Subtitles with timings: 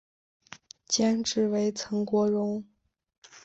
[0.87, 2.65] 监制为岑国荣。